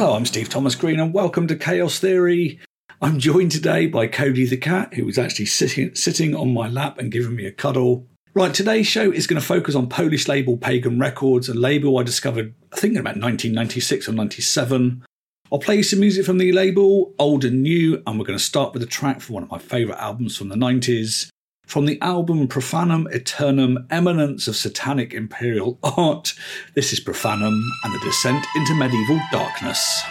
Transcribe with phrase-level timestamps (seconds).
[0.00, 2.58] Hello, I'm Steve Thomas Green, and welcome to Chaos Theory.
[3.02, 6.96] I'm joined today by Cody the cat, who is actually sitting sitting on my lap
[6.96, 8.06] and giving me a cuddle.
[8.32, 12.02] Right, today's show is going to focus on Polish label Pagan Records, a label I
[12.02, 15.04] discovered, I think, in about 1996 or 97.
[15.52, 18.72] I'll play some music from the label, old and new, and we're going to start
[18.72, 21.28] with a track from one of my favourite albums from the 90s.
[21.70, 26.34] From the album Profanum Aeternum Eminence of Satanic Imperial Art,
[26.74, 30.02] this is Profanum and the Descent into Medieval Darkness.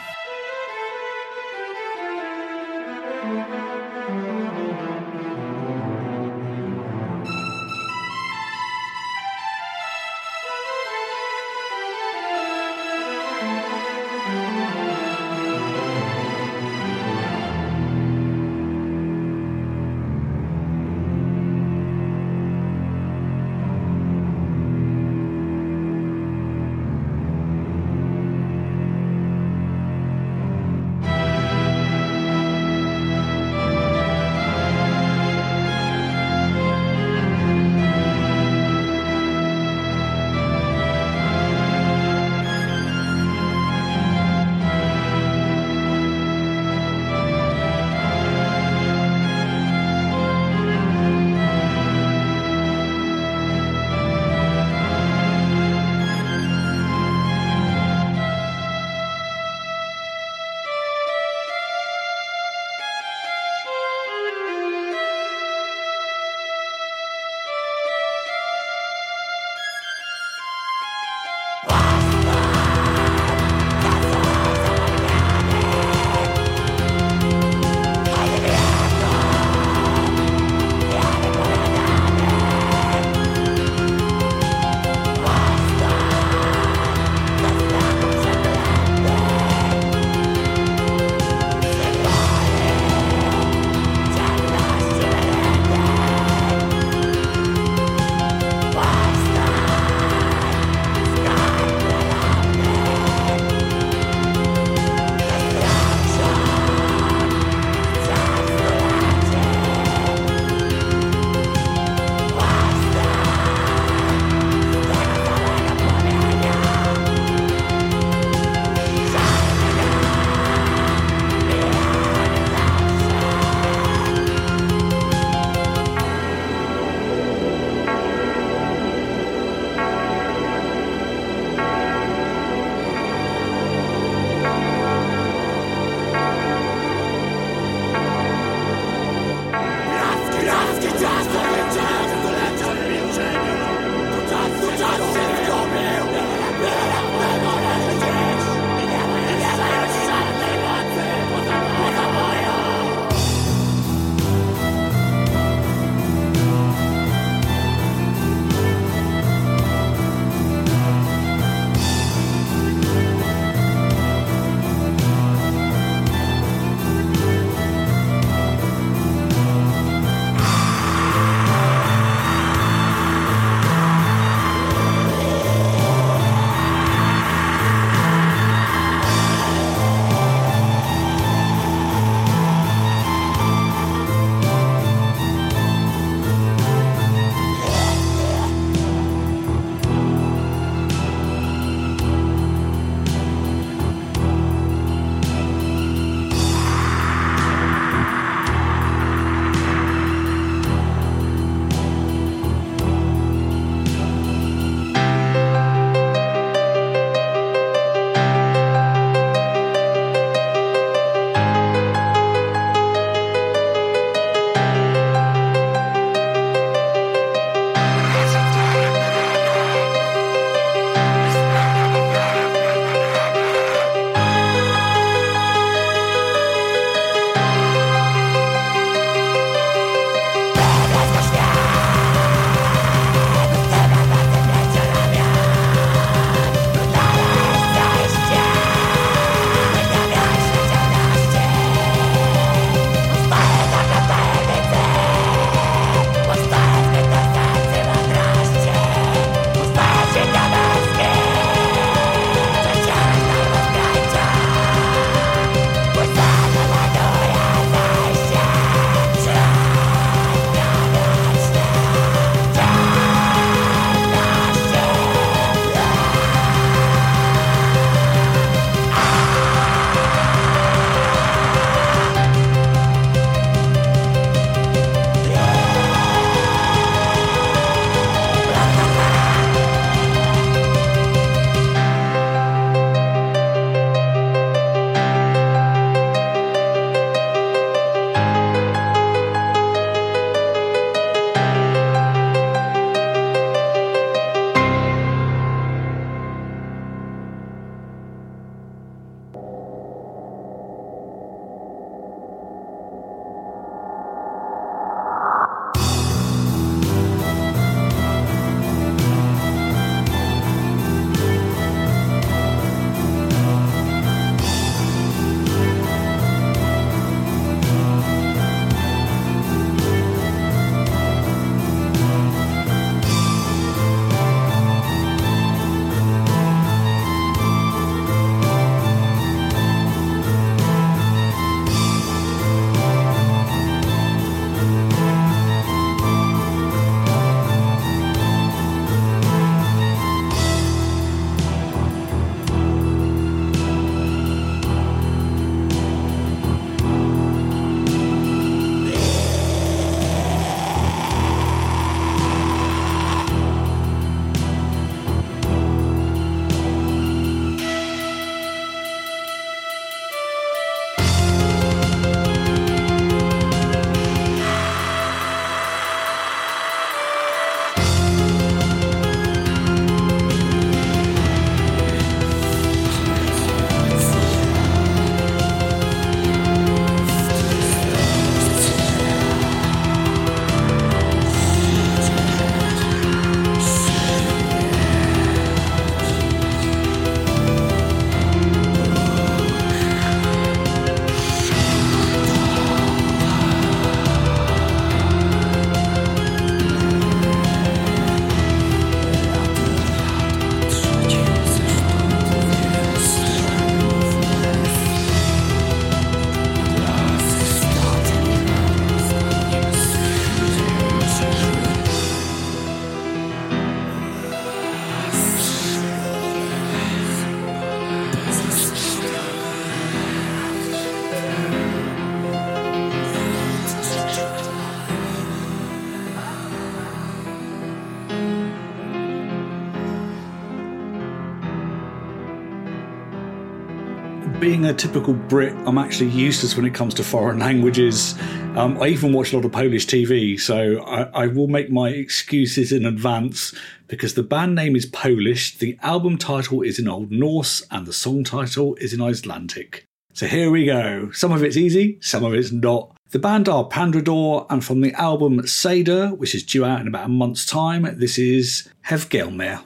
[434.39, 438.17] Being a typical Brit, I'm actually useless when it comes to foreign languages.
[438.55, 441.89] Um, I even watch a lot of Polish TV, so I, I will make my
[441.89, 443.53] excuses in advance
[443.87, 447.91] because the band name is Polish, the album title is in Old Norse, and the
[447.91, 449.83] song title is in Icelandic.
[450.13, 451.11] So here we go.
[451.11, 452.95] Some of it's easy, some of it's not.
[453.09, 457.07] The band are Pandrador, and from the album Seder, which is due out in about
[457.07, 459.63] a month's time, this is Hvergelmir.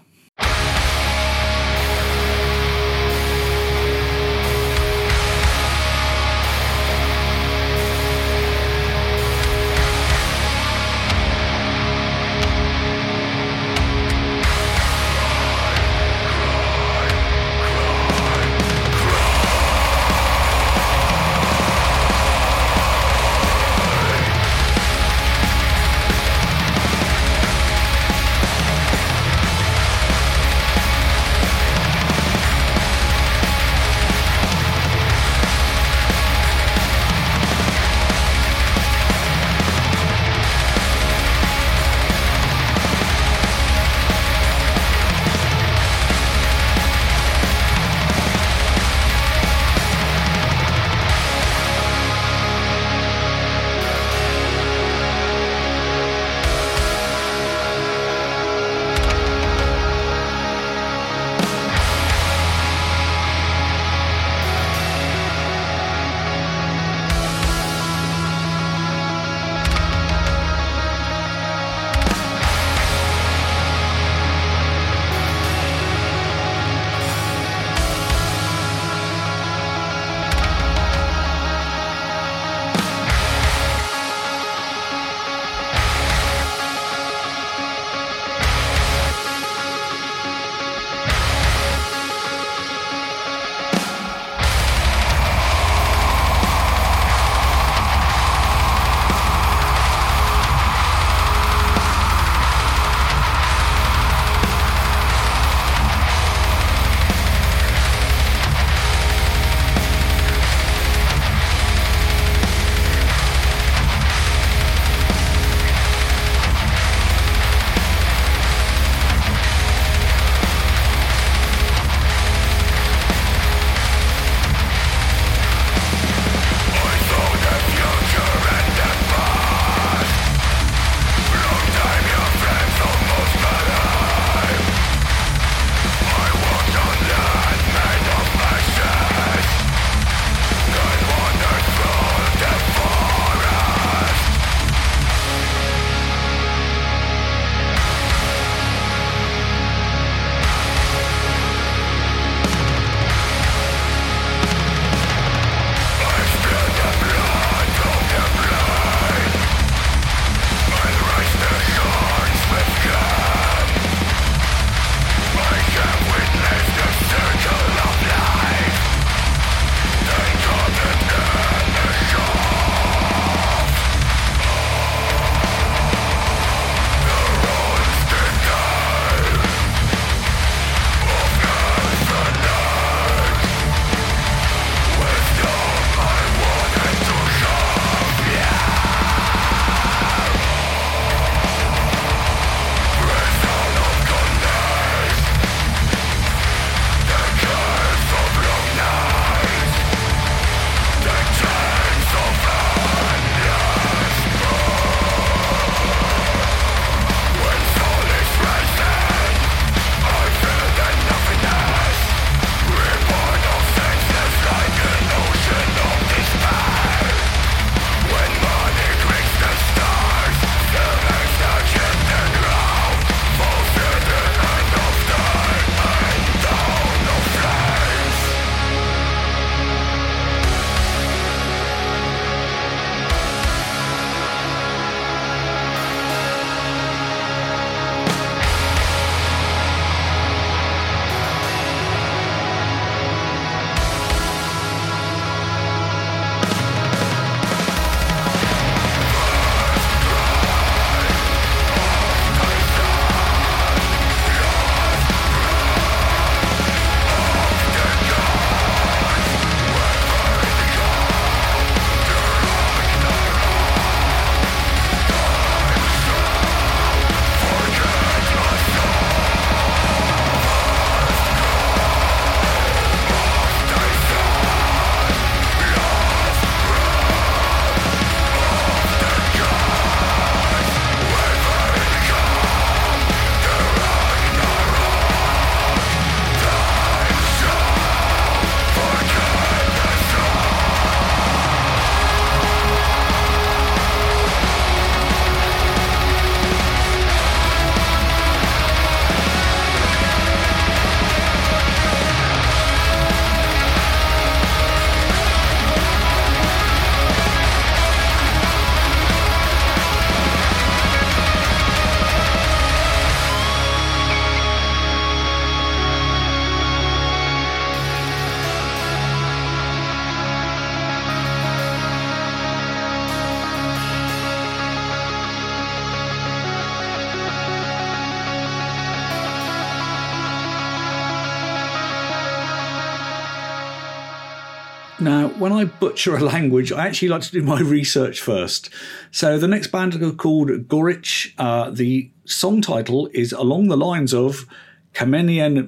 [335.43, 338.69] When I butcher a language, I actually like to do my research first.
[339.11, 341.33] So the next band are called Gorycz.
[341.37, 344.47] Uh, the song title is along the lines of
[344.93, 345.67] Kamienie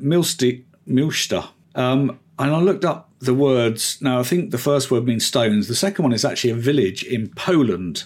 [0.88, 1.50] Milcza.
[1.75, 3.98] Um, and I looked up the words.
[4.00, 5.67] Now, I think the first word means stones.
[5.67, 8.05] The second one is actually a village in Poland.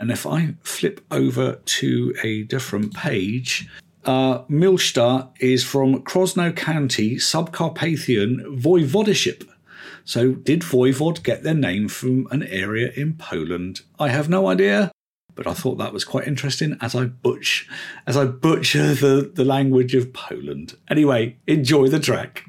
[0.00, 3.68] And if I flip over to a different page,
[4.04, 9.48] uh, Milcza is from Krosno County, Subcarpathian Voivodeship.
[10.04, 13.80] So, did Voivod get their name from an area in Poland?
[13.98, 14.92] I have no idea,
[15.34, 17.68] but I thought that was quite interesting as I butch
[18.06, 20.76] as I butcher the, the language of Poland.
[20.88, 22.44] Anyway, enjoy the track.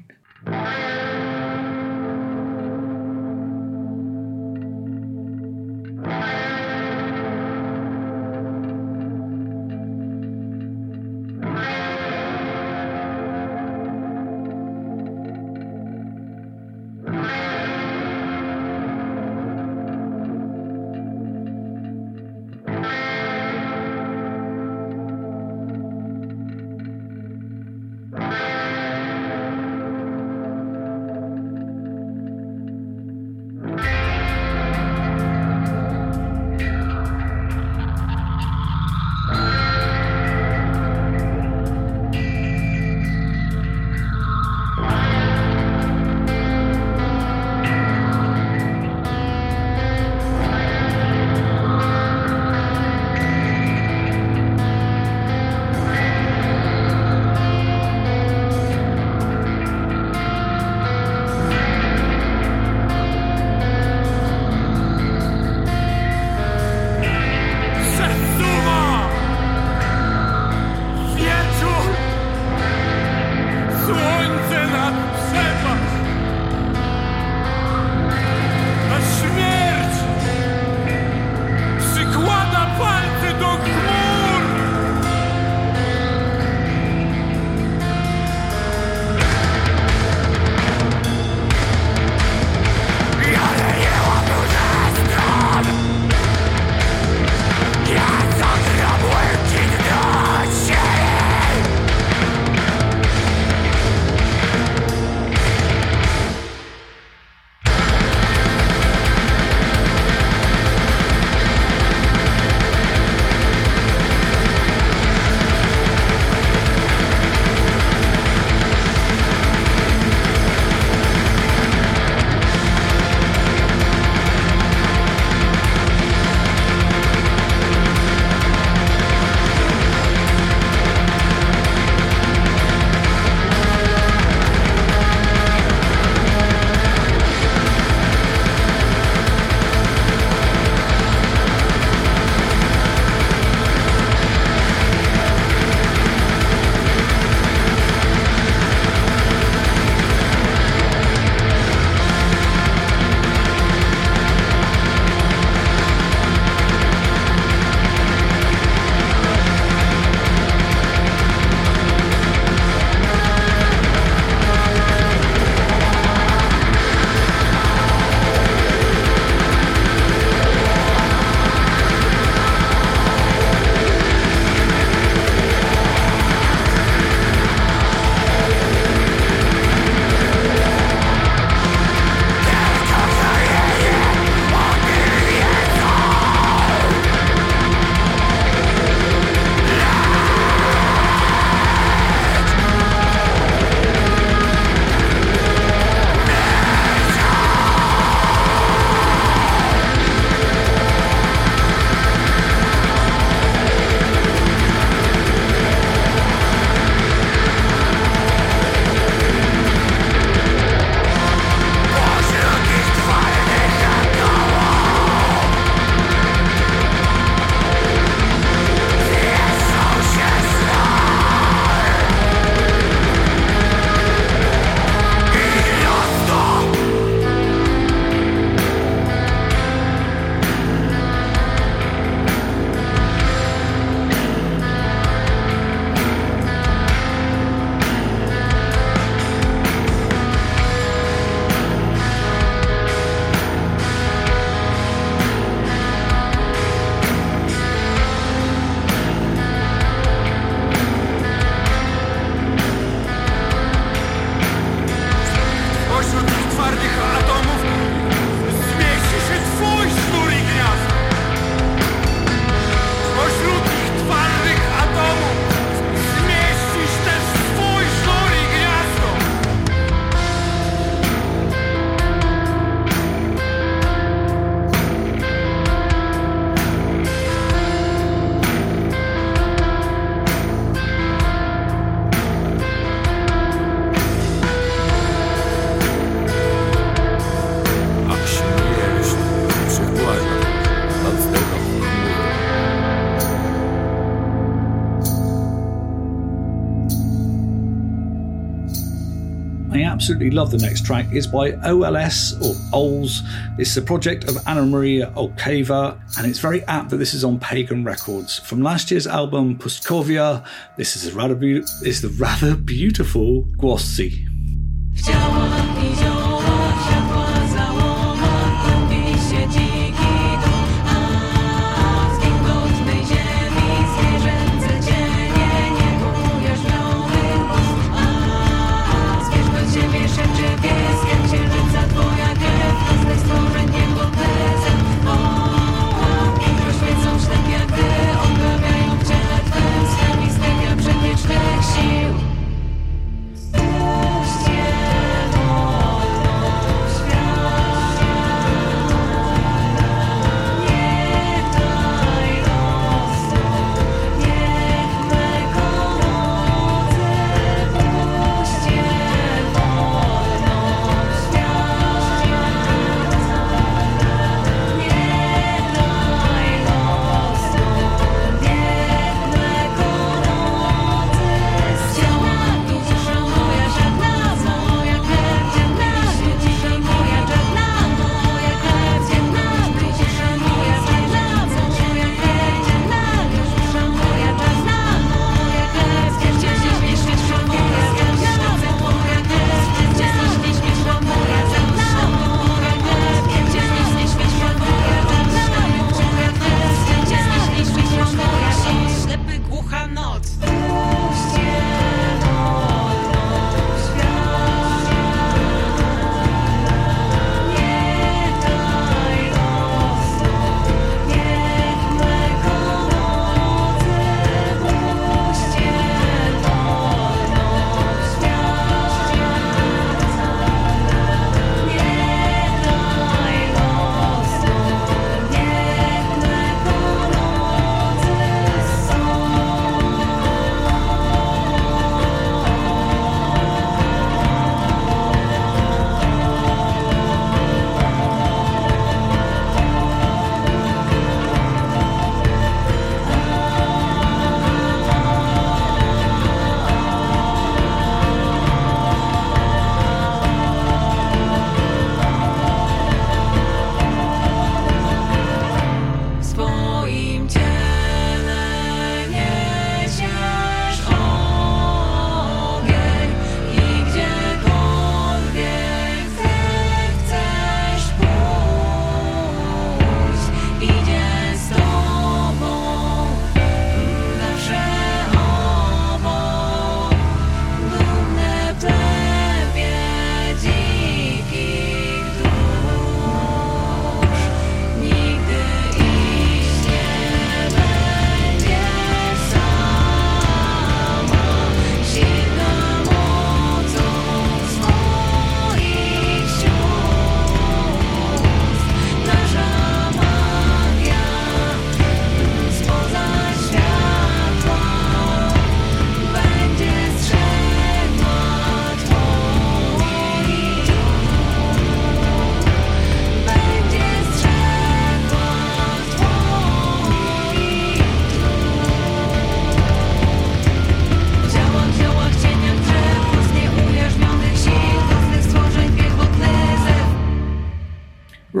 [300.06, 301.12] Absolutely love the next track.
[301.12, 303.22] is by OLS or OLS.
[303.58, 307.40] It's a project of Anna Maria Olchawa, and it's very apt that this is on
[307.40, 308.38] Pagan Records.
[308.38, 313.48] From last year's album Pustkowia, this is a rather, be- is the rather beautiful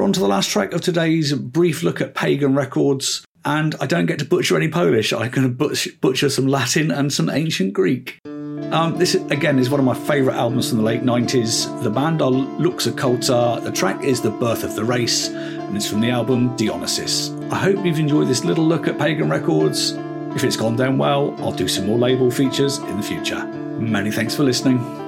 [0.06, 0.14] Głosy.
[0.14, 3.24] to the last track of today's brief look at pagan records.
[3.44, 5.12] And I don't get to butcher any Polish.
[5.12, 8.18] I'm going to butcher some Latin and some ancient Greek.
[8.24, 11.82] Um, this, again, is one of my favourite albums from the late 90s.
[11.82, 13.62] The band are Lux Occulta.
[13.62, 17.52] The track is The Birth of the Race, and it's from the album Dionysos.
[17.52, 19.92] I hope you've enjoyed this little look at pagan records.
[20.34, 23.44] If it's gone down well, I'll do some more label features in the future.
[23.46, 25.05] Many thanks for listening.